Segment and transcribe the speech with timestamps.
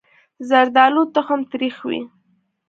[0.49, 2.01] زردالو تخم تریخ وي.